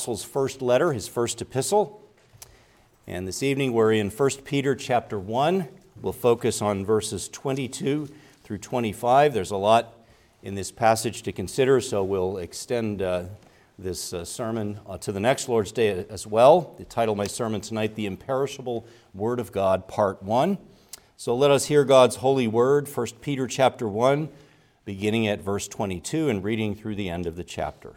[0.00, 2.02] apostle's first letter, his first epistle.
[3.06, 5.68] And this evening we're in 1 Peter chapter 1.
[6.00, 8.08] We'll focus on verses 22
[8.42, 9.34] through 25.
[9.34, 9.92] There's a lot
[10.42, 13.24] in this passage to consider, so we'll extend uh,
[13.78, 16.74] this uh, sermon uh, to the next Lord's Day as well.
[16.78, 20.56] The title of my sermon tonight, The Imperishable Word of God, Part 1.
[21.18, 24.30] So let us hear God's holy word, 1 Peter chapter 1,
[24.86, 27.96] beginning at verse 22 and reading through the end of the chapter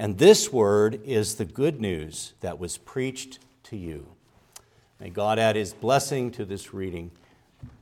[0.00, 4.06] And this word is the good news that was preached to you.
[4.98, 7.10] May God add his blessing to this reading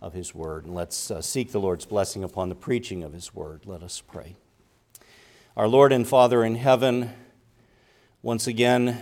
[0.03, 0.65] of his word.
[0.65, 3.67] And let's uh, seek the Lord's blessing upon the preaching of his word.
[3.67, 4.34] Let us pray.
[5.57, 7.12] Our Lord and Father in heaven,
[8.20, 9.01] once again,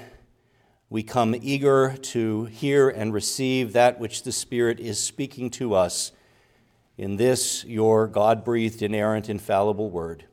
[0.90, 6.12] we come eager to hear and receive that which the Spirit is speaking to us
[6.98, 10.26] in this, your God breathed, inerrant, infallible word.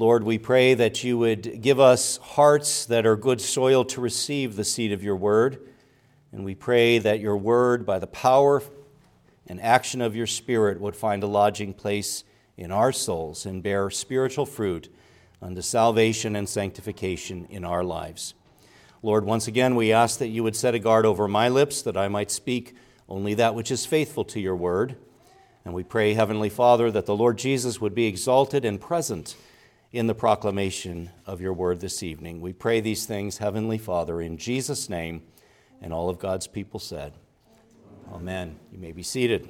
[0.00, 4.56] Lord, we pray that you would give us hearts that are good soil to receive
[4.56, 5.68] the seed of your word.
[6.32, 8.62] And we pray that your word, by the power
[9.46, 12.24] and action of your spirit, would find a lodging place
[12.56, 14.90] in our souls and bear spiritual fruit
[15.42, 18.32] unto salvation and sanctification in our lives.
[19.02, 21.98] Lord, once again, we ask that you would set a guard over my lips, that
[21.98, 22.74] I might speak
[23.06, 24.96] only that which is faithful to your word.
[25.62, 29.36] And we pray, Heavenly Father, that the Lord Jesus would be exalted and present
[29.92, 32.40] in the proclamation of your word this evening.
[32.40, 35.22] We pray these things, Heavenly Father, in Jesus' name,
[35.82, 37.12] and all of God's people said,
[38.12, 38.56] Amen.
[38.72, 39.48] You may be seated.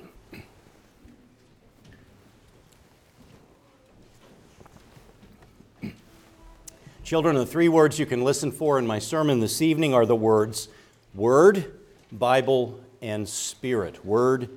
[7.04, 10.16] Children, the three words you can listen for in my sermon this evening are the
[10.16, 10.68] words
[11.14, 11.80] Word,
[12.12, 14.04] Bible, and Spirit.
[14.06, 14.48] Word,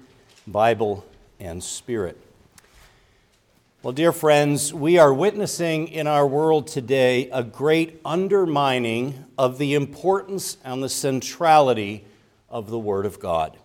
[0.45, 1.03] Bible,
[1.39, 2.22] and Spirit.
[3.83, 9.73] Well, dear friends, we are witnessing in our world today a great undermining of the
[9.73, 12.05] importance and the centrality
[12.49, 13.57] of the Word of God.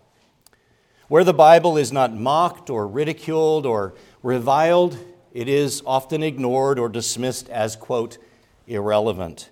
[1.06, 4.98] Where the Bible is not mocked or ridiculed or reviled,
[5.32, 8.18] it is often ignored or dismissed as, quote,
[8.66, 9.50] irrelevant.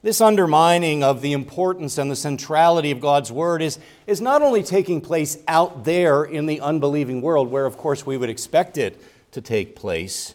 [0.00, 4.62] This undermining of the importance and the centrality of God's Word is, is not only
[4.62, 8.98] taking place out there in the unbelieving world, where of course we would expect it
[9.32, 10.34] to take place.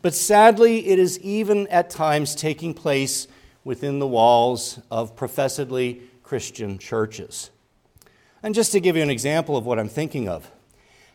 [0.00, 3.28] But sadly, it is even at times taking place
[3.64, 7.50] within the walls of professedly Christian churches.
[8.42, 10.50] And just to give you an example of what I'm thinking of,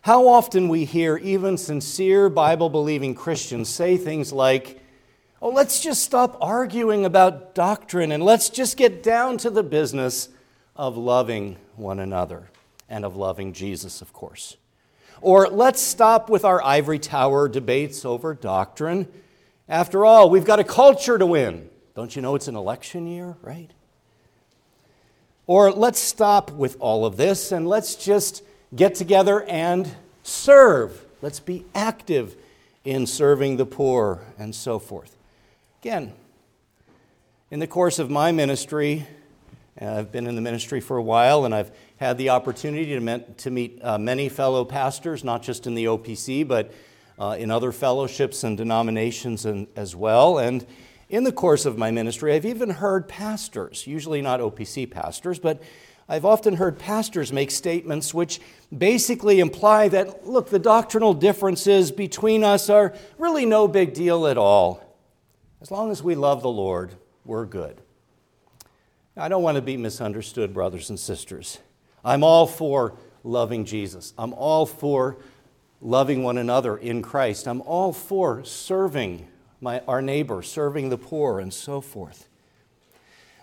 [0.01, 4.81] how often we hear even sincere Bible believing Christians say things like,
[5.41, 10.29] Oh, let's just stop arguing about doctrine and let's just get down to the business
[10.75, 12.50] of loving one another
[12.88, 14.56] and of loving Jesus, of course.
[15.23, 19.07] Or let's stop with our ivory tower debates over doctrine.
[19.69, 21.69] After all, we've got a culture to win.
[21.95, 23.72] Don't you know it's an election year, right?
[25.47, 28.44] Or let's stop with all of this and let's just
[28.75, 29.89] get together and
[30.23, 31.06] serve.
[31.22, 32.35] Let's be active
[32.83, 35.16] in serving the poor and so forth.
[35.81, 36.12] Again,
[37.50, 39.07] in the course of my ministry,
[39.81, 43.00] uh, I've been in the ministry for a while and I've had the opportunity to,
[43.00, 46.74] met, to meet uh, many fellow pastors, not just in the OPC, but
[47.20, 50.40] uh, in other fellowships and denominations and, as well.
[50.40, 50.66] And
[51.09, 55.62] in the course of my ministry, I've even heard pastors, usually not OPC pastors, but
[56.09, 58.42] I've often heard pastors make statements which
[58.75, 64.38] basically imply that, look, the doctrinal differences between us are really no big deal at
[64.38, 64.84] all.
[65.62, 66.94] As long as we love the Lord,
[67.24, 67.80] we're good.
[69.16, 71.60] I don't want to be misunderstood, brothers and sisters.
[72.03, 74.13] I'm all for loving Jesus.
[74.17, 75.17] I'm all for
[75.81, 77.47] loving one another in Christ.
[77.47, 79.27] I'm all for serving
[79.61, 82.27] my, our neighbor, serving the poor, and so forth.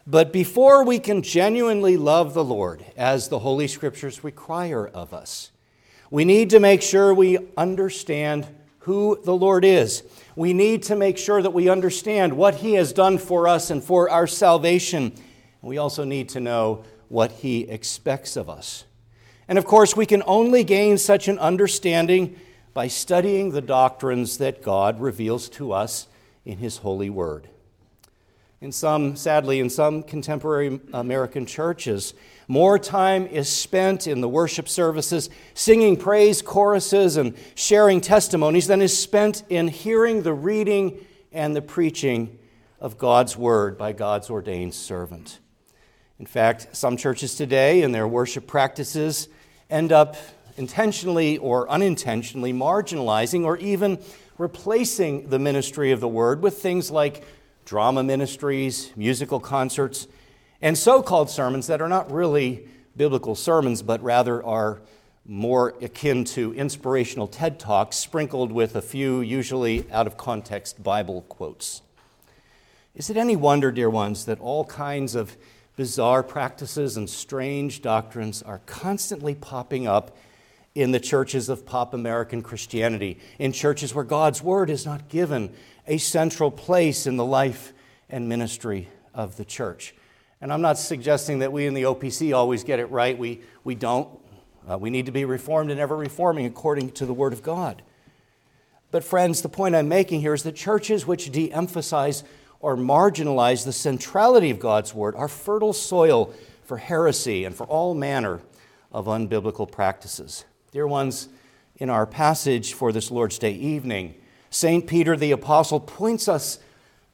[0.06, 5.50] But before we can genuinely love the Lord, as the Holy Scriptures require of us,
[6.10, 8.46] we need to make sure we understand
[8.80, 10.02] who the Lord is.
[10.34, 13.84] We need to make sure that we understand what He has done for us and
[13.84, 15.12] for our salvation.
[15.62, 18.84] We also need to know what He expects of us.
[19.48, 22.36] And of course, we can only gain such an understanding
[22.72, 26.06] by studying the doctrines that God reveals to us
[26.44, 27.48] in His holy word.
[28.60, 32.14] In some, sadly, in some contemporary American churches,
[32.46, 38.82] more time is spent in the worship services singing praise choruses and sharing testimonies than
[38.82, 42.38] is spent in hearing the reading and the preaching
[42.78, 45.40] of God's word by God's ordained servant.
[46.20, 49.30] In fact, some churches today, in their worship practices,
[49.70, 50.16] end up
[50.58, 53.98] intentionally or unintentionally marginalizing or even
[54.36, 57.24] replacing the ministry of the word with things like
[57.64, 60.08] drama ministries, musical concerts,
[60.60, 64.82] and so called sermons that are not really biblical sermons, but rather are
[65.24, 71.22] more akin to inspirational TED Talks sprinkled with a few, usually out of context, Bible
[71.30, 71.80] quotes.
[72.94, 75.38] Is it any wonder, dear ones, that all kinds of
[75.80, 80.14] bizarre practices and strange doctrines are constantly popping up
[80.74, 85.50] in the churches of pop American Christianity, in churches where God's Word is not given
[85.86, 87.72] a central place in the life
[88.10, 89.94] and ministry of the church.
[90.42, 93.16] And I'm not suggesting that we in the OPC always get it right.
[93.16, 94.06] We, we don't.
[94.70, 97.80] Uh, we need to be reformed and ever reforming according to the Word of God.
[98.90, 102.22] But, friends, the point I'm making here is that churches which de emphasize
[102.60, 107.94] or marginalize the centrality of God's word are fertile soil for heresy and for all
[107.94, 108.40] manner
[108.92, 110.44] of unbiblical practices.
[110.70, 111.28] Dear ones,
[111.76, 114.14] in our passage for this Lord's Day evening,
[114.50, 114.86] St.
[114.86, 116.58] Peter the Apostle points us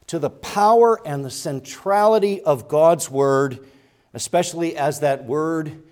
[0.07, 3.65] to the power and the centrality of God's word,
[4.13, 5.83] especially as that word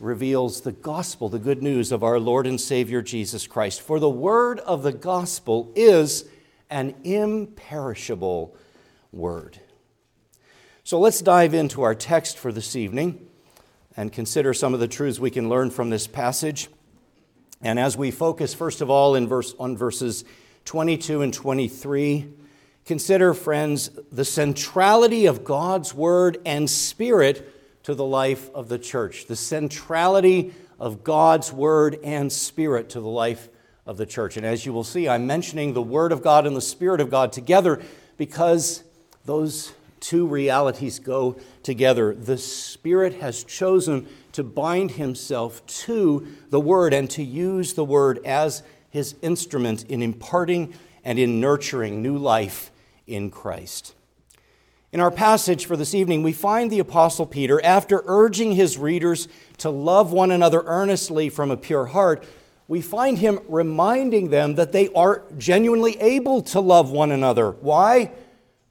[0.00, 3.80] reveals the gospel, the good news of our Lord and Savior Jesus Christ.
[3.80, 6.26] For the word of the gospel is
[6.68, 8.56] an imperishable
[9.14, 9.60] word.
[10.82, 13.26] So let's dive into our text for this evening
[13.96, 16.68] and consider some of the truths we can learn from this passage.
[17.62, 20.24] And as we focus, first of all, in verse, on verses
[20.66, 22.28] 22 and 23,
[22.84, 27.50] consider, friends, the centrality of God's word and spirit
[27.84, 29.26] to the life of the church.
[29.26, 33.48] The centrality of God's word and spirit to the life
[33.86, 34.36] of the church.
[34.36, 37.10] And as you will see, I'm mentioning the word of God and the spirit of
[37.10, 37.80] God together
[38.16, 38.82] because
[39.24, 42.14] those two realities go together.
[42.14, 48.20] The Spirit has chosen to bind himself to the Word and to use the Word
[48.24, 50.74] as his instrument in imparting
[51.04, 52.70] and in nurturing new life
[53.06, 53.94] in Christ.
[54.92, 59.26] In our passage for this evening, we find the Apostle Peter, after urging his readers
[59.58, 62.24] to love one another earnestly from a pure heart,
[62.68, 67.50] we find him reminding them that they are genuinely able to love one another.
[67.50, 68.12] Why?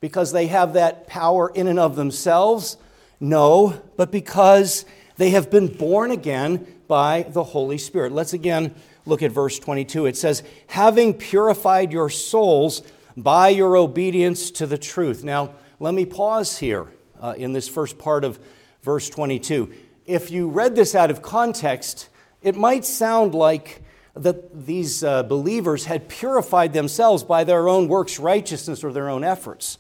[0.04, 2.76] Because they have that power in and of themselves?
[3.22, 4.84] No, but because
[5.16, 8.12] they have been born again by the Holy Spirit.
[8.12, 10.08] Let's again look at verse 22.
[10.08, 12.82] It says, Having purified your souls
[13.16, 15.24] by your obedience to the truth.
[15.24, 16.88] Now, let me pause here
[17.22, 18.38] uh, in this first part of
[18.82, 19.72] verse 22.
[20.06, 22.10] If you read this out of context,
[22.42, 23.82] it might sound like
[24.18, 29.24] that these uh, believers had purified themselves by their own works righteousness or their own
[29.24, 29.78] efforts.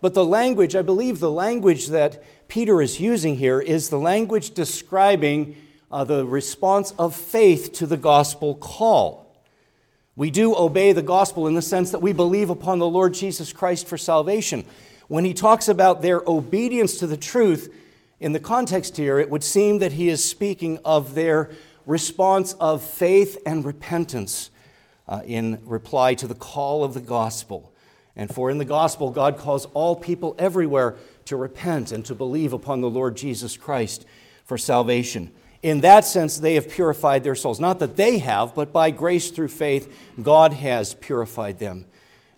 [0.00, 4.52] But the language, I believe the language that Peter is using here is the language
[4.52, 5.56] describing
[5.90, 9.26] uh, the response of faith to the gospel call.
[10.16, 13.52] We do obey the gospel in the sense that we believe upon the Lord Jesus
[13.52, 14.64] Christ for salvation.
[15.06, 17.72] When he talks about their obedience to the truth,
[18.20, 21.50] in the context here, it would seem that he is speaking of their
[21.86, 24.50] response of faith and repentance
[25.06, 27.72] uh, in reply to the call of the gospel.
[28.18, 30.96] And for in the gospel, God calls all people everywhere
[31.26, 34.04] to repent and to believe upon the Lord Jesus Christ
[34.44, 35.30] for salvation.
[35.62, 37.60] In that sense, they have purified their souls.
[37.60, 41.86] Not that they have, but by grace through faith, God has purified them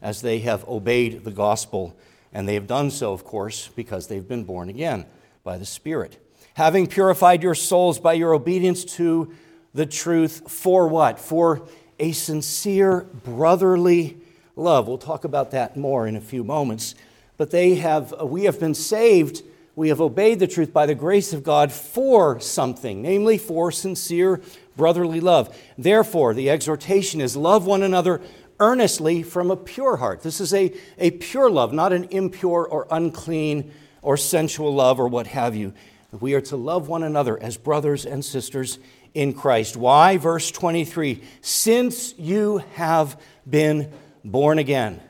[0.03, 1.97] as they have obeyed the gospel.
[2.33, 5.07] And they have done so, of course, because they've been born again
[5.45, 6.19] by the Spirit.
[6.55, 9.33] Having purified your souls by your obedience to
[9.73, 11.19] the truth, for what?
[11.19, 11.67] For
[11.99, 14.20] a sincere brotherly
[14.61, 14.87] love.
[14.87, 16.95] We'll talk about that more in a few moments.
[17.37, 19.43] But they have, uh, we have been saved,
[19.75, 24.41] we have obeyed the truth by the grace of God for something, namely for sincere
[24.77, 25.57] brotherly love.
[25.79, 28.21] Therefore, the exhortation is love one another
[28.59, 30.23] earnestly from a pure heart.
[30.23, 35.09] This is a, a pure love, not an impure or unclean or sensual love or
[35.09, 35.73] what have you.
[36.19, 38.79] We are to love one another as brothers and sisters
[39.15, 39.77] in Christ.
[39.77, 40.17] Why?
[40.17, 43.91] Verse 23 Since you have been
[44.25, 45.01] born again,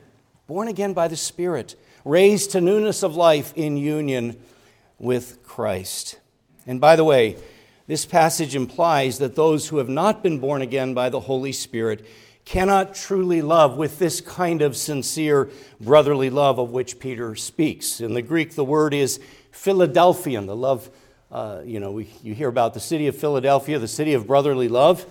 [0.47, 1.75] born again by the Spirit,
[2.05, 4.37] raised to newness of life in union
[4.97, 6.19] with Christ.
[6.65, 7.37] And by the way,
[7.87, 12.05] this passage implies that those who have not been born again by the Holy Spirit
[12.45, 15.49] cannot truly love with this kind of sincere
[15.79, 17.99] brotherly love of which Peter speaks.
[18.01, 19.19] In the Greek, the word is
[19.51, 20.89] Philadelphian, the love,
[21.31, 24.67] uh, you know, we, you hear about the city of Philadelphia, the city of brotherly
[24.67, 25.05] love.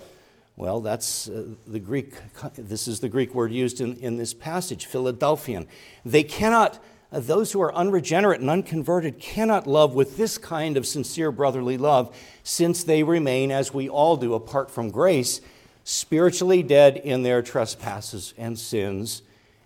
[0.61, 2.13] Well, that's uh, the Greek,
[2.55, 5.65] this is the Greek word used in, in this passage, Philadelphian.
[6.05, 6.77] They cannot,
[7.11, 11.79] uh, those who are unregenerate and unconverted cannot love with this kind of sincere brotherly
[11.79, 15.41] love since they remain, as we all do, apart from grace,
[15.83, 19.23] spiritually dead in their trespasses and sins,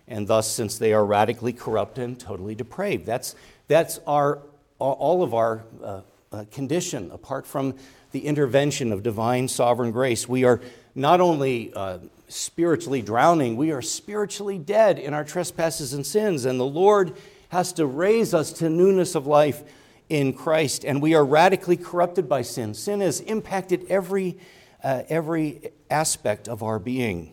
[0.08, 3.04] and thus, since they are radically corrupt and totally depraved.
[3.04, 3.34] That's,
[3.68, 4.38] that's our,
[4.78, 6.00] all of our uh,
[6.44, 7.74] condition apart from
[8.12, 10.28] the intervention of divine sovereign grace.
[10.28, 10.60] We are
[10.94, 16.58] not only uh, spiritually drowning, we are spiritually dead in our trespasses and sins, and
[16.58, 17.16] the Lord
[17.48, 19.62] has to raise us to newness of life
[20.08, 22.74] in Christ, and we are radically corrupted by sin.
[22.74, 24.38] Sin has impacted every,
[24.82, 27.32] uh, every aspect of our being.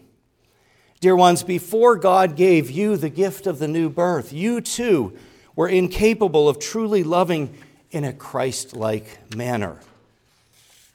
[1.00, 5.17] Dear ones, before God gave you the gift of the new birth, you too
[5.55, 7.53] were incapable of truly loving
[7.94, 9.78] in a Christ like manner.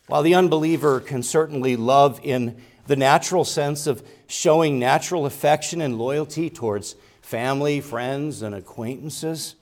[0.08, 5.98] While the unbeliever can certainly love in the natural sense of showing natural affection and
[5.98, 9.54] loyalty towards family, friends, and acquaintances,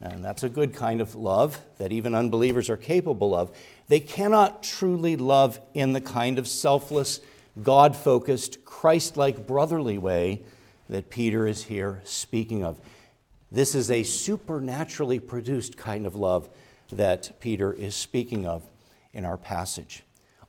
[0.00, 3.50] and that's a good kind of love that even unbelievers are capable of,
[3.88, 7.20] they cannot truly love in the kind of selfless,
[7.62, 10.42] God focused, Christ like brotherly way
[10.88, 12.80] that Peter is here speaking of.
[13.50, 16.48] This is a supernaturally produced kind of love
[16.92, 18.62] that Peter is speaking of
[19.12, 20.02] in our passage.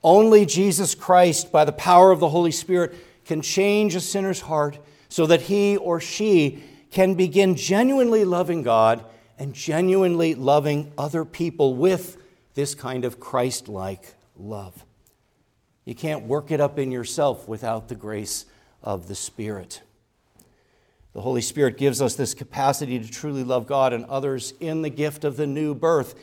[0.03, 4.79] Only Jesus Christ, by the power of the Holy Spirit, can change a sinner's heart
[5.09, 9.03] so that he or she can begin genuinely loving God
[9.37, 12.17] and genuinely loving other people with
[12.53, 14.85] this kind of Christ like love.
[15.85, 18.45] You can't work it up in yourself without the grace
[18.83, 19.81] of the Spirit.
[21.13, 24.89] The Holy Spirit gives us this capacity to truly love God and others in the
[24.89, 26.15] gift of the new birth.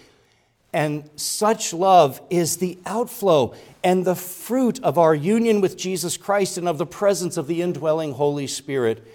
[0.73, 6.59] And such love is the outflow and the fruit of our union with Jesus Christ
[6.59, 9.07] and of the presence of the indwelling Holy Spirit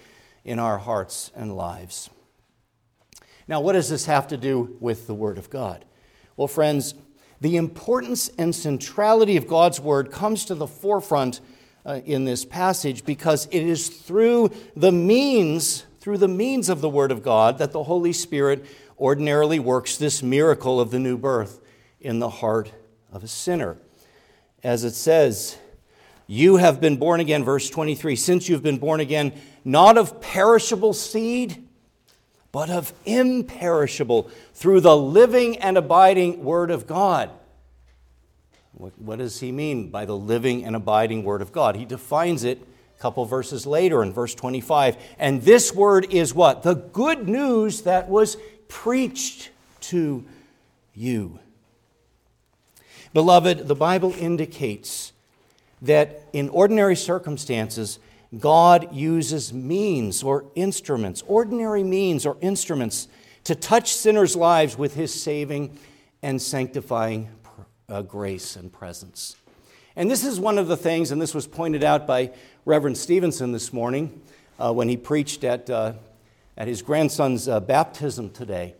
[0.44, 2.10] in our hearts and lives.
[3.48, 5.84] Now, what does this have to do with the Word of God?
[6.36, 6.94] Well, friends,
[7.40, 11.40] the importance and centrality of God's Word comes to the forefront
[11.84, 16.88] uh, in this passage because it is through the means, through the means of the
[16.88, 18.64] Word of God, that the Holy Spirit
[18.98, 21.60] ordinarily works this miracle of the new birth
[22.00, 22.72] in the heart
[23.12, 23.76] of a sinner.
[24.62, 25.58] As it says,
[26.26, 29.32] you have been born again, verse 23, since you've been born again,
[29.64, 31.68] not of perishable seed,
[32.52, 37.30] but of imperishable, through the living and abiding Word of God.
[38.72, 41.76] What, what, does he mean by the living and abiding Word of God?
[41.76, 42.58] He defines it
[42.96, 44.96] a couple verses later in verse 25.
[45.18, 46.62] And this Word is what?
[46.62, 48.36] The good news that was
[48.68, 49.50] preached
[49.82, 50.24] to
[50.94, 51.38] you.
[53.12, 55.12] Beloved, the Bible indicates
[55.82, 57.98] that in ordinary circumstances,
[58.38, 63.08] God uses means or instruments, ordinary means or instruments,
[63.44, 65.76] to touch sinners' lives with his saving
[66.22, 67.28] and sanctifying
[67.92, 69.36] uh, grace and presence.
[69.94, 72.32] And this is one of the things, and this was pointed out by
[72.64, 74.22] Reverend Stevenson this morning
[74.58, 75.92] uh, when he preached at, uh,
[76.56, 78.74] at his grandson's uh, baptism today.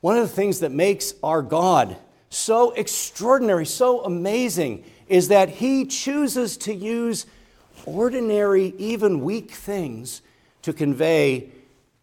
[0.00, 1.96] One of the things that makes our God
[2.30, 7.26] so extraordinary, so amazing, is that he chooses to use
[7.84, 10.22] ordinary, even weak things
[10.62, 11.50] to convey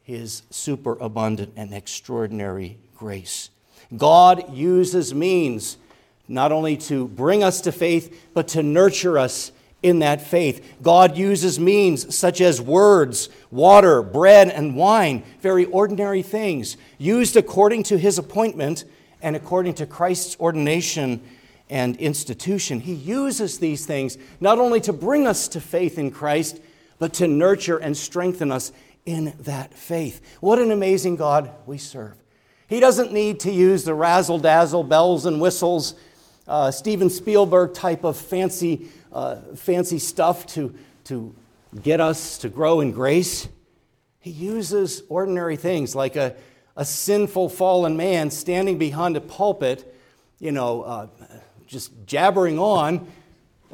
[0.03, 3.49] his superabundant and extraordinary grace.
[3.95, 5.77] God uses means
[6.27, 9.51] not only to bring us to faith, but to nurture us
[9.81, 10.77] in that faith.
[10.81, 17.83] God uses means such as words, water, bread, and wine, very ordinary things, used according
[17.83, 18.85] to his appointment
[19.21, 21.21] and according to Christ's ordination
[21.69, 22.79] and institution.
[22.79, 26.61] He uses these things not only to bring us to faith in Christ,
[26.99, 28.71] but to nurture and strengthen us
[29.05, 30.21] in that faith.
[30.39, 32.15] What an amazing God we serve.
[32.67, 35.95] He doesn't need to use the razzle dazzle, bells and whistles,
[36.47, 40.73] uh, Steven Spielberg type of fancy, uh, fancy stuff to,
[41.05, 41.33] to
[41.81, 43.47] get us to grow in grace.
[44.19, 46.35] He uses ordinary things like a,
[46.75, 49.95] a sinful fallen man standing behind a pulpit,
[50.39, 51.07] you know, uh,
[51.67, 53.07] just jabbering on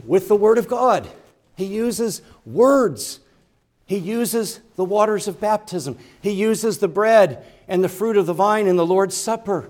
[0.05, 1.07] with the Word of God.
[1.55, 3.19] He uses words.
[3.85, 5.97] He uses the waters of baptism.
[6.21, 9.69] He uses the bread and the fruit of the vine in the Lord's Supper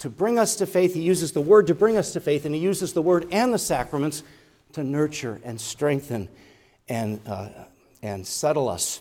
[0.00, 0.94] to bring us to faith.
[0.94, 3.54] He uses the Word to bring us to faith, and He uses the Word and
[3.54, 4.22] the sacraments
[4.72, 6.28] to nurture and strengthen
[6.88, 7.48] and, uh,
[8.02, 9.00] and settle us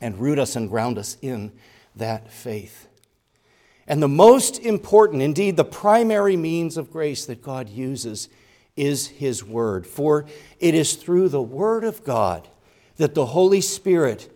[0.00, 1.52] and root us and ground us in
[1.96, 2.88] that faith.
[3.86, 8.28] And the most important, indeed, the primary means of grace that God uses
[8.76, 9.86] is His Word.
[9.86, 10.26] For
[10.58, 12.48] it is through the Word of God
[12.96, 14.30] that the Holy Spirit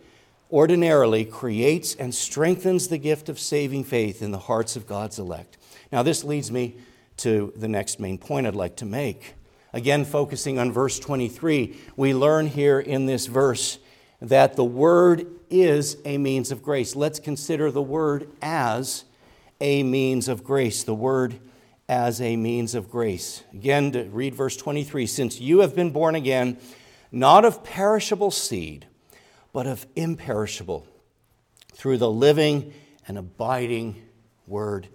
[0.51, 5.57] ordinarily creates and strengthens the gift of saving faith in the hearts of God's elect.
[5.91, 6.77] Now, this leads me
[7.17, 9.35] to the next main point I'd like to make.
[9.73, 13.77] Again, focusing on verse 23, we learn here in this verse
[14.21, 16.95] that the Word is a means of grace.
[16.95, 19.05] Let's consider the Word as
[19.61, 20.83] a means of grace.
[20.83, 21.39] The Word
[21.87, 23.43] as a means of grace.
[23.53, 26.57] Again, to read verse 23 Since you have been born again,
[27.11, 28.85] not of perishable seed,
[29.51, 30.87] but of imperishable,
[31.73, 32.73] through the living
[33.07, 34.01] and abiding
[34.47, 34.87] Word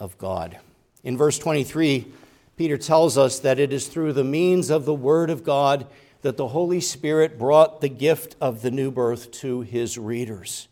[0.00, 0.58] of God.
[1.04, 2.06] In verse 23,
[2.56, 5.86] Peter tells us that it is through the means of the Word of God
[6.22, 10.68] that the Holy Spirit brought the gift of the new birth to his readers.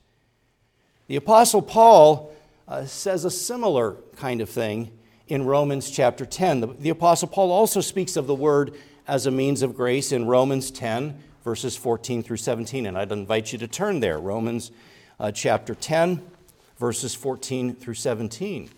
[1.06, 2.35] The Apostle Paul
[2.66, 4.90] uh, says a similar kind of thing
[5.26, 6.61] in Romans chapter 10.
[6.61, 8.75] The, the Apostle Paul also speaks of the Word
[9.06, 12.85] as a means of grace in Romans 10, verses 14 through 17.
[12.85, 14.70] And I'd invite you to turn there, Romans
[15.18, 16.23] uh, chapter 10,
[16.78, 18.68] verses 14 through 17.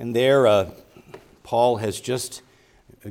[0.00, 0.70] And there, uh,
[1.42, 2.40] Paul has just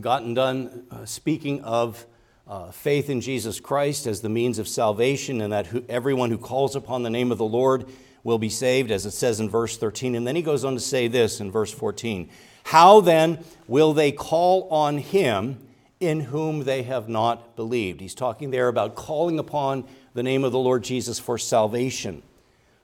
[0.01, 2.03] gotten done uh, speaking of
[2.48, 6.39] uh, faith in Jesus Christ as the means of salvation, and that who, everyone who
[6.39, 7.86] calls upon the name of the Lord
[8.24, 10.15] will be saved, as it says in verse 13.
[10.15, 12.27] And then he goes on to say this in verse 14
[12.63, 15.60] How then will they call on him
[16.00, 18.01] in whom they have not believed?
[18.01, 19.84] He's talking there about calling upon
[20.15, 22.24] the name of the Lord Jesus for salvation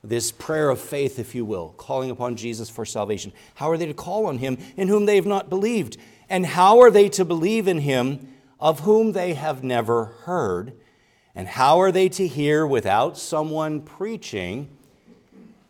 [0.10, 3.34] this prayer of faith, if you will, calling upon Jesus for salvation.
[3.56, 5.98] How are they to call on him in whom they have not believed?
[6.30, 10.74] And how are they to believe in him of whom they have never heard?
[11.36, 14.70] And how are they to hear without someone preaching?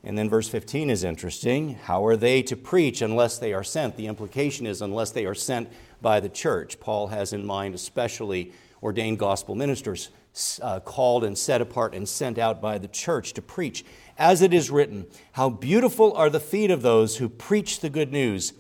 [0.04, 1.76] And then verse 15 is interesting.
[1.76, 3.98] How are they to preach unless they are sent?
[3.98, 5.68] The implication is unless they are sent
[6.02, 6.80] by the church.
[6.80, 8.52] Paul has in mind especially
[8.84, 10.10] ordained gospel ministers
[10.62, 13.86] uh, called and set apart and sent out by the church to preach
[14.18, 18.12] as it is written, How beautiful are the feet of those who preach the good
[18.12, 18.54] news.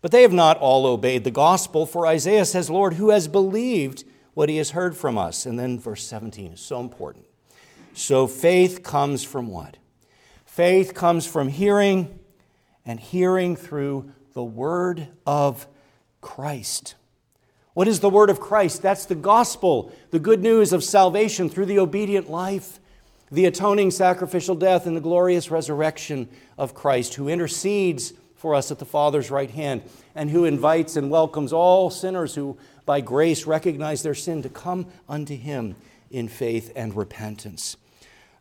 [0.00, 4.04] But they have not all obeyed the gospel, for Isaiah says, Lord, who has believed
[4.34, 5.44] what he has heard from us?
[5.44, 7.26] And then verse 17 is so important.
[7.94, 9.76] So faith comes from what?
[10.44, 12.18] Faith comes from hearing,
[12.86, 15.66] and hearing through the word of
[16.20, 16.94] Christ.
[17.78, 18.82] What is the word of Christ?
[18.82, 22.80] That's the gospel, the good news of salvation through the obedient life
[23.30, 28.80] the atoning sacrificial death and the glorious resurrection of Christ, who intercedes for us at
[28.80, 29.82] the Father's right hand,
[30.16, 34.88] and who invites and welcomes all sinners who by grace recognize their sin to come
[35.08, 35.76] unto him
[36.10, 37.76] in faith and repentance.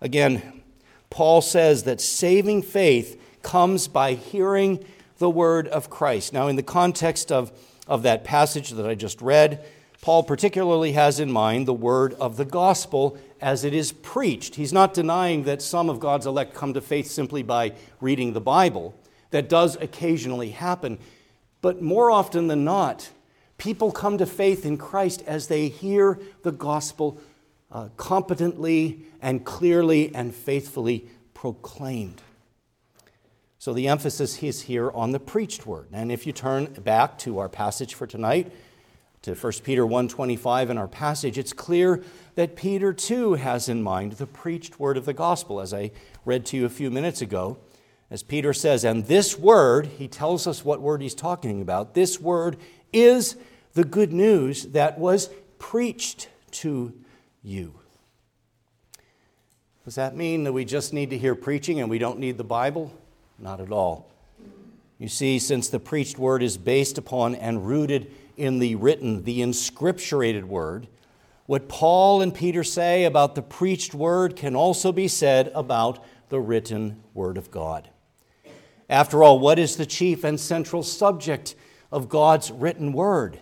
[0.01, 0.63] Again,
[1.11, 4.83] Paul says that saving faith comes by hearing
[5.19, 6.33] the word of Christ.
[6.33, 7.51] Now, in the context of,
[7.87, 9.65] of that passage that I just read,
[10.01, 14.55] Paul particularly has in mind the word of the gospel as it is preached.
[14.55, 18.41] He's not denying that some of God's elect come to faith simply by reading the
[18.41, 18.95] Bible.
[19.31, 20.99] That does occasionally happen.
[21.61, 23.09] But more often than not,
[23.57, 27.19] people come to faith in Christ as they hear the gospel
[27.71, 32.21] uh, competently and clearly and faithfully proclaimed.
[33.67, 35.87] So the emphasis is here on the preached word.
[35.91, 38.49] And if you turn back to our passage for tonight,
[39.23, 42.01] to 1 Peter 1:25 in our passage, it's clear
[42.35, 45.91] that Peter too has in mind the preached word of the gospel as I
[46.23, 47.57] read to you a few minutes ago.
[48.09, 51.93] As Peter says, and this word, he tells us what word he's talking about.
[51.93, 52.55] This word
[52.93, 53.35] is
[53.73, 56.93] the good news that was preached to
[57.43, 57.73] you.
[59.83, 62.45] Does that mean that we just need to hear preaching and we don't need the
[62.45, 62.93] Bible?
[63.39, 64.09] Not at all.
[64.97, 69.41] You see, since the preached word is based upon and rooted in the written, the
[69.41, 70.87] inscripturated word,
[71.45, 76.39] what Paul and Peter say about the preached word can also be said about the
[76.39, 77.89] written word of God.
[78.89, 81.55] After all, what is the chief and central subject
[81.91, 83.39] of God's written word?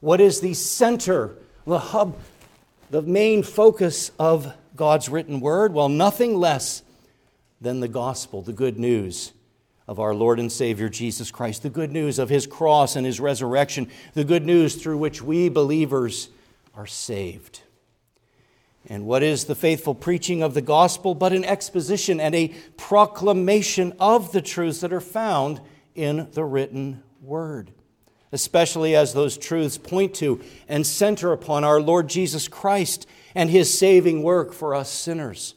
[0.00, 2.18] What is the center, the hub,
[2.90, 5.72] the main focus of God's written word?
[5.72, 6.82] Well, nothing less
[7.62, 9.32] than the gospel, the good news
[9.86, 13.20] of our Lord and Savior Jesus Christ, the good news of his cross and his
[13.20, 16.28] resurrection, the good news through which we believers
[16.74, 17.62] are saved.
[18.88, 23.94] And what is the faithful preaching of the gospel but an exposition and a proclamation
[24.00, 25.60] of the truths that are found
[25.94, 27.70] in the written word?
[28.32, 33.76] Especially as those truths point to and center upon our Lord Jesus Christ and his
[33.76, 35.54] saving work for us sinners.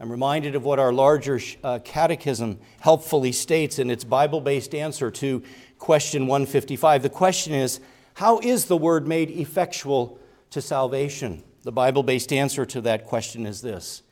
[0.00, 5.10] I'm reminded of what our larger uh, catechism helpfully states in its Bible based answer
[5.10, 5.42] to
[5.78, 7.02] question 155.
[7.02, 7.80] The question is
[8.14, 11.42] How is the word made effectual to salvation?
[11.62, 14.02] The Bible based answer to that question is this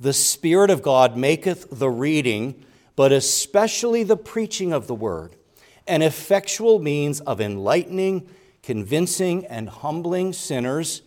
[0.00, 2.64] The Spirit of God maketh the reading,
[2.96, 5.36] but especially the preaching of the word,
[5.86, 8.30] an effectual means of enlightening,
[8.62, 11.02] convincing, and humbling sinners,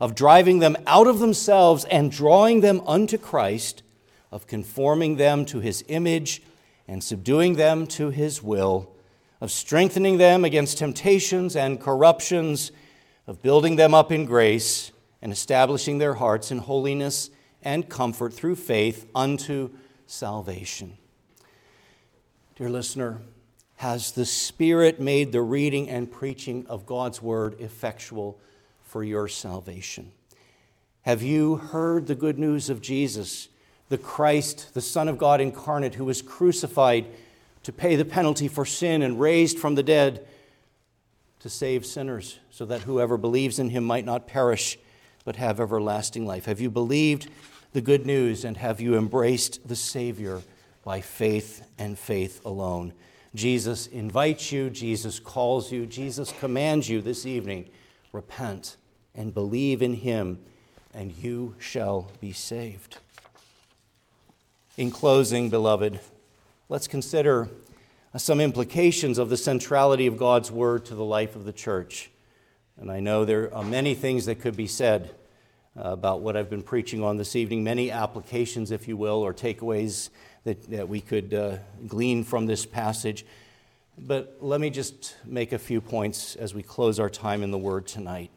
[0.00, 3.82] of driving them out of themselves and drawing them unto Christ,
[4.30, 6.42] of conforming them to his image
[6.88, 8.94] and subduing them to his will,
[9.40, 12.72] of strengthening them against temptations and corruptions,
[13.26, 17.30] of building them up in grace and establishing their hearts in holiness
[17.62, 19.70] and comfort through faith unto
[20.06, 20.96] salvation.
[22.54, 23.20] Dear listener,
[23.76, 28.40] has the Spirit made the reading and preaching of God's Word effectual
[28.96, 30.10] for your salvation?
[31.02, 33.50] Have you heard the good news of Jesus,
[33.90, 37.04] the Christ, the Son of God incarnate, who was crucified
[37.64, 40.26] to pay the penalty for sin and raised from the dead
[41.40, 44.78] to save sinners, so that whoever believes in him might not perish
[45.26, 46.46] but have everlasting life?
[46.46, 47.28] Have you believed
[47.74, 50.40] the good news and have you embraced the Savior
[50.84, 52.94] by faith and faith alone?
[53.34, 57.68] Jesus invites you, Jesus calls you, Jesus commands you this evening
[58.16, 58.78] repent
[59.16, 60.38] and believe in him,
[60.94, 62.98] and you shall be saved.
[64.76, 65.98] In closing, beloved,
[66.68, 67.48] let's consider
[68.16, 72.10] some implications of the centrality of God's word to the life of the church.
[72.78, 75.14] And I know there are many things that could be said
[75.76, 79.32] uh, about what I've been preaching on this evening, many applications, if you will, or
[79.32, 80.10] takeaways
[80.44, 83.24] that, that we could uh, glean from this passage.
[83.98, 87.58] But let me just make a few points as we close our time in the
[87.58, 88.30] Word tonight.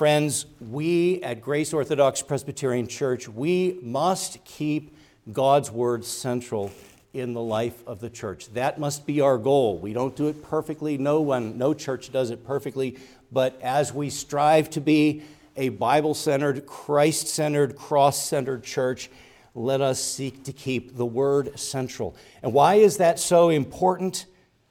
[0.00, 4.96] Friends, we at Grace Orthodox Presbyterian Church, we must keep
[5.30, 6.72] God's Word central
[7.12, 8.50] in the life of the church.
[8.54, 9.76] That must be our goal.
[9.76, 10.96] We don't do it perfectly.
[10.96, 12.96] No one, no church does it perfectly.
[13.30, 15.22] But as we strive to be
[15.54, 19.10] a Bible centered, Christ centered, cross centered church,
[19.54, 22.16] let us seek to keep the Word central.
[22.42, 24.24] And why is that so important?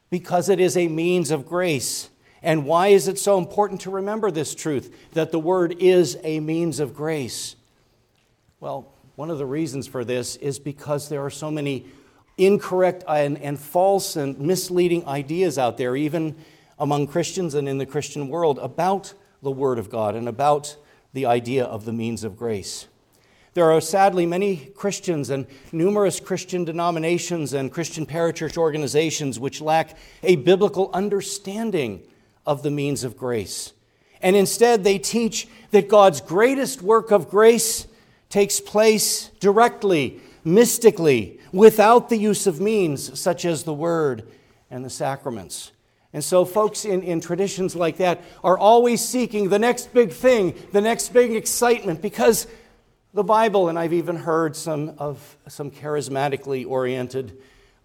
[0.10, 2.10] Because it is a means of grace.
[2.42, 6.40] And why is it so important to remember this truth that the Word is a
[6.40, 7.56] means of grace?
[8.60, 11.86] Well, one of the reasons for this is because there are so many
[12.38, 16.36] incorrect and, and false and misleading ideas out there, even
[16.78, 20.78] among Christians and in the Christian world, about the Word of God and about
[21.14, 22.88] the idea of the means of grace.
[23.56, 29.98] There are sadly many Christians and numerous Christian denominations and Christian parachurch organizations which lack
[30.24, 32.04] a biblical understanding
[32.50, 33.74] of the means of grace.
[34.22, 37.86] And instead, they teach that God's greatest work of grace
[38.28, 44.28] takes place directly, mystically, without the use of means such as the Word
[44.72, 45.72] and the sacraments.
[46.12, 50.56] And so, folks in, in traditions like that are always seeking the next big thing,
[50.72, 52.48] the next big excitement, because
[53.14, 57.38] the Bible, and I've even heard some of some charismatically oriented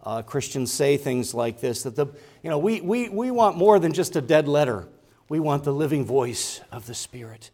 [0.04, 2.06] uh, Christians say things like this that the,
[2.42, 4.86] you know, we, we, we want more than just a dead letter,
[5.28, 7.50] we want the living voice of the Spirit.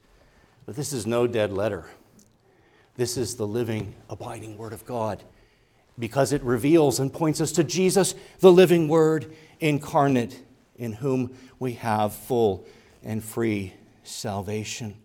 [0.66, 1.86] But this is no dead letter.
[2.96, 5.22] This is the living, abiding Word of God
[5.98, 10.42] because it reveals and points us to Jesus, the living Word incarnate,
[10.76, 12.66] in whom we have full
[13.04, 14.96] and free salvation.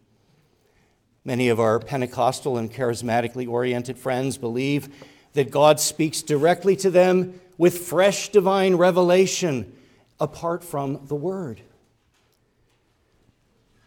[1.25, 4.89] Many of our Pentecostal and charismatically oriented friends believe
[5.36, 9.71] that God speaks directly to them with fresh divine revelation
[10.19, 11.62] apart from the Word.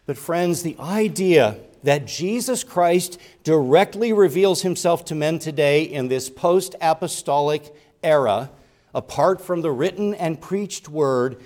[0.07, 6.31] But, friends, the idea that Jesus Christ directly reveals himself to men today in this
[6.31, 8.51] post apostolic era,
[8.95, 11.41] apart from the written and preached word,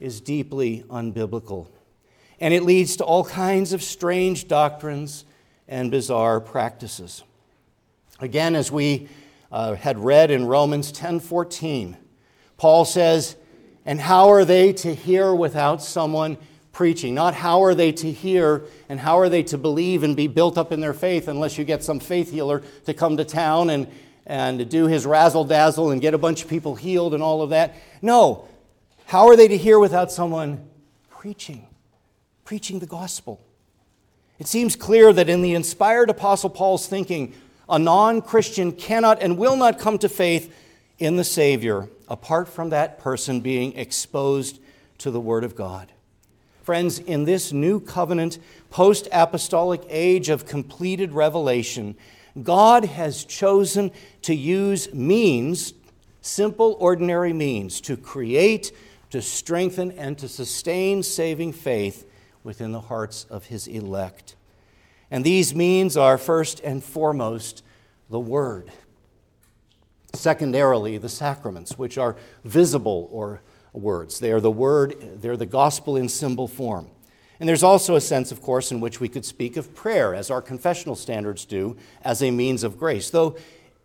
[0.00, 1.68] is deeply unbiblical.
[2.40, 5.24] And it leads to all kinds of strange doctrines
[5.68, 7.22] and bizarre practices.
[8.20, 9.08] Again, as we
[9.50, 11.96] uh, had read in Romans 10:14,
[12.56, 13.36] Paul says,
[13.84, 16.38] "And how are they to hear without someone
[16.76, 17.14] preaching.
[17.14, 20.58] Not how are they to hear and how are they to believe and be built
[20.58, 23.88] up in their faith unless you get some faith healer to come to town and,
[24.26, 27.48] and do his razzle dazzle and get a bunch of people healed and all of
[27.48, 27.74] that.
[28.02, 28.46] No.
[29.06, 30.68] How are they to hear without someone
[31.08, 31.66] preaching?
[32.44, 33.40] Preaching the gospel.
[34.38, 37.32] It seems clear that in the inspired Apostle Paul's thinking,
[37.68, 40.54] a non Christian cannot and will not come to faith
[40.98, 44.60] in the Savior apart from that person being exposed
[44.98, 45.92] to the Word of God.
[46.62, 48.38] Friends, in this new covenant,
[48.70, 51.96] post apostolic age of completed revelation,
[52.42, 53.90] God has chosen
[54.22, 55.74] to use means,
[56.20, 58.72] simple, ordinary means, to create,
[59.10, 62.08] to strengthen, and to sustain saving faith
[62.42, 64.34] within the hearts of His elect.
[65.10, 67.62] And these means are first and foremost
[68.10, 68.70] the Word.
[70.12, 73.42] Secondarily, the sacraments, which are visible or
[73.72, 74.18] words.
[74.18, 76.88] They are the Word, they're the gospel in symbol form.
[77.38, 80.30] And there's also a sense, of course, in which we could speak of prayer, as
[80.30, 83.10] our confessional standards do, as a means of grace.
[83.10, 83.36] Though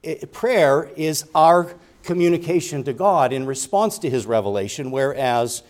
[0.01, 5.63] it, prayer is our communication to God in response to His revelation, whereas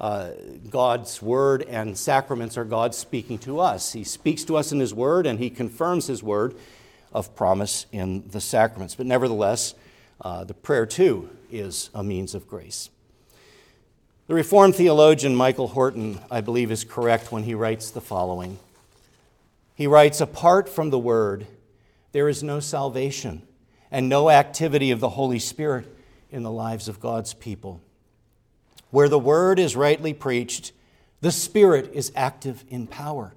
[0.00, 0.30] uh,
[0.70, 3.92] God's word and sacraments are God speaking to us.
[3.92, 6.56] He speaks to us in His word and He confirms His word
[7.12, 8.94] of promise in the sacraments.
[8.94, 9.74] But nevertheless,
[10.22, 12.88] uh, the prayer too is a means of grace.
[14.26, 18.58] The Reformed theologian Michael Horton, I believe, is correct when he writes the following.
[19.74, 21.46] He writes Apart from the Word,
[22.12, 23.42] there is no salvation
[23.90, 25.86] and no activity of the Holy Spirit
[26.30, 27.80] in the lives of God's people.
[28.90, 30.72] Where the word is rightly preached,
[31.20, 33.34] the Spirit is active in power.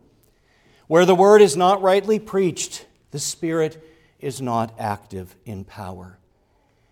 [0.87, 3.83] Where the word is not rightly preached, the Spirit
[4.19, 6.17] is not active in power.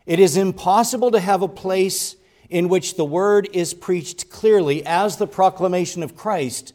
[0.06, 2.16] It is impossible to have a place
[2.50, 6.74] in which the word is preached clearly as the proclamation of Christ,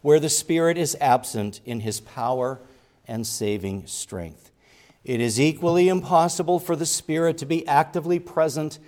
[0.00, 2.60] where the Spirit is absent in his power
[3.06, 4.50] and saving strength.
[5.04, 8.78] It is equally impossible for the Spirit to be actively present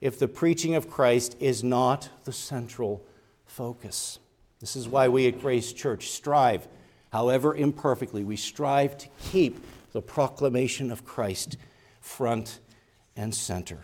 [0.00, 3.04] if the preaching of Christ is not the central
[3.44, 4.18] focus.
[4.60, 6.68] This is why we at Grace Church strive,
[7.12, 11.56] however imperfectly, we strive to keep the proclamation of Christ
[12.00, 12.60] front
[13.16, 13.80] and center.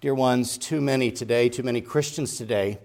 [0.00, 2.78] Dear ones, too many today, too many Christians today,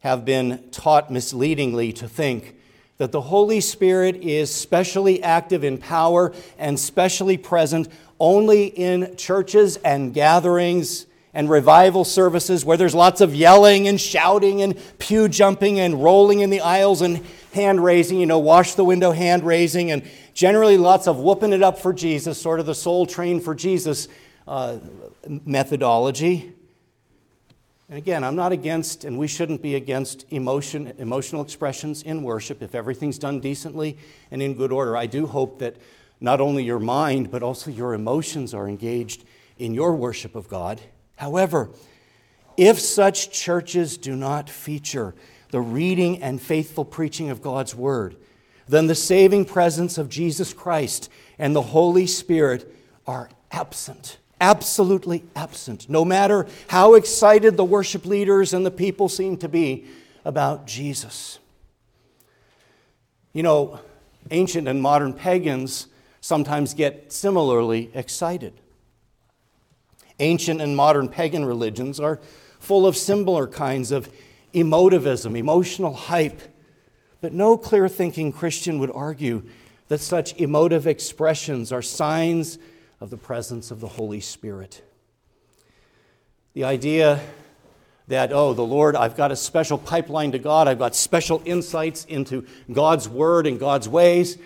[0.00, 2.56] have been taught misleadingly to think
[2.96, 7.88] that the Holy Spirit is specially active in power and specially present
[8.20, 14.62] only in churches and gatherings and revival services where there's lots of yelling and shouting
[14.62, 18.84] and pew jumping and rolling in the aisles and hand raising, you know, wash the
[18.84, 20.02] window hand raising, and
[20.34, 24.08] generally lots of whooping it up for Jesus, sort of the soul train for Jesus
[24.46, 24.78] uh,
[25.26, 26.52] methodology.
[27.88, 32.62] And again, I'm not against, and we shouldn't be against emotion, emotional expressions in worship
[32.62, 33.96] if everything's done decently
[34.30, 34.96] and in good order.
[34.96, 35.76] I do hope that
[36.20, 39.24] not only your mind, but also your emotions are engaged
[39.58, 40.80] in your worship of God.
[41.16, 41.70] However,
[42.56, 45.14] if such churches do not feature
[45.50, 48.16] the reading and faithful preaching of God's Word,
[48.66, 52.72] then the saving presence of Jesus Christ and the Holy Spirit
[53.06, 54.18] are absent.
[54.40, 55.88] Absolutely absent.
[55.88, 59.86] No matter how excited the worship leaders and the people seem to be
[60.24, 61.38] about Jesus.
[63.32, 63.80] You know,
[64.30, 65.86] ancient and modern pagans
[66.28, 68.52] sometimes get similarly excited.
[70.20, 72.20] Ancient and modern pagan religions are
[72.60, 74.10] full of similar kinds of
[74.52, 76.42] emotivism, emotional hype.
[77.22, 79.42] But no clear thinking Christian would argue
[79.88, 82.58] that such emotive expressions are signs
[83.00, 84.82] of the presence of the Holy Spirit.
[86.52, 87.20] The idea
[88.08, 92.04] that, oh, the Lord, I've got a special pipeline to God, I've got special insights
[92.04, 94.36] into God's word and God's ways,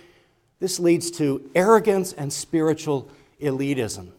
[0.63, 4.13] this leads to arrogance and spiritual elitism.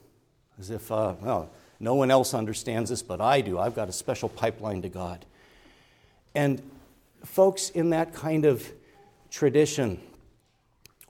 [0.59, 3.57] As if, uh, well, no one else understands this, but I do.
[3.57, 5.25] I've got a special pipeline to God.
[6.35, 6.61] And
[7.23, 8.69] folks in that kind of
[9.31, 10.01] tradition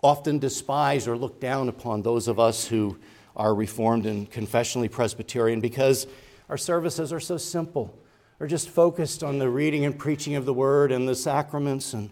[0.03, 2.99] often despise or look down upon those of us who
[3.35, 6.05] are Reformed and confessionally Presbyterian because
[6.47, 7.97] our services are so simple.
[8.37, 12.11] They're just focused on the reading and preaching of the Word and the sacraments, and,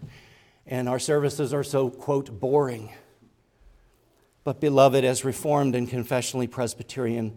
[0.66, 2.90] and our services are so, quote, boring.
[4.44, 7.32] But, beloved, as Reformed and confessionally Presbyterian,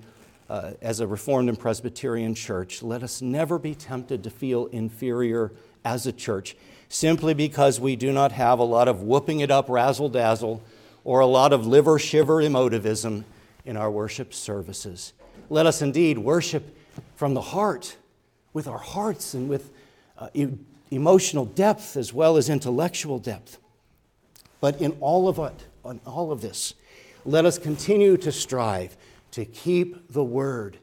[0.50, 5.52] uh, as a Reformed and Presbyterian church, let us never be tempted to feel inferior
[5.84, 6.56] as a church
[6.90, 10.64] simply because we do not have a lot of whooping it up razzle dazzle
[11.04, 13.24] or a lot of liver shiver emotivism
[13.66, 15.14] in our worship services.
[15.50, 16.76] Let us indeed worship
[17.16, 17.98] from the heart,
[18.54, 19.72] with our hearts and with
[20.18, 20.48] uh, e-
[20.90, 23.60] emotional depth as well as intellectual depth.
[24.62, 26.74] But in all of it, on all of this,
[27.26, 28.96] let us continue to strive
[29.32, 30.78] to keep the word,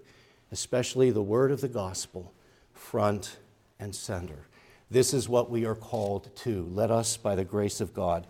[0.50, 2.32] especially the word of the gospel,
[2.74, 3.38] front
[3.78, 4.46] and center.
[4.90, 6.68] This is what we are called to.
[6.70, 8.26] Let us, by the grace of God,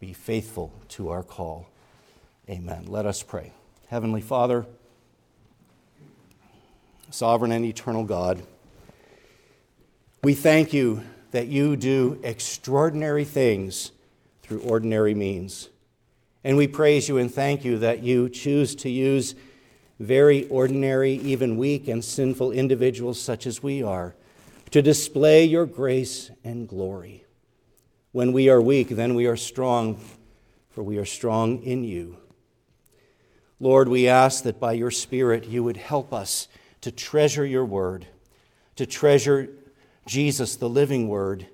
[0.00, 1.68] be faithful to our call.
[2.48, 2.86] Amen.
[2.86, 3.52] Let us pray.
[3.88, 4.64] Heavenly Father,
[7.10, 8.42] sovereign and eternal God,
[10.22, 11.02] we thank you
[11.32, 13.92] that you do extraordinary things
[14.42, 15.68] through ordinary means.
[16.46, 19.34] And we praise you and thank you that you choose to use
[19.98, 24.14] very ordinary, even weak and sinful individuals such as we are
[24.70, 27.24] to display your grace and glory.
[28.12, 30.00] When we are weak, then we are strong,
[30.70, 32.18] for we are strong in you.
[33.58, 36.46] Lord, we ask that by your Spirit you would help us
[36.82, 38.06] to treasure your word,
[38.76, 39.48] to treasure
[40.06, 41.48] Jesus, the living word,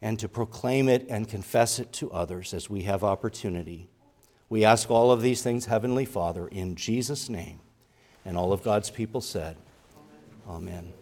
[0.00, 3.89] and to proclaim it and confess it to others as we have opportunity.
[4.50, 7.60] We ask all of these things, Heavenly Father, in Jesus' name.
[8.24, 9.56] And all of God's people said,
[10.46, 10.68] Amen.
[10.68, 10.92] Amen.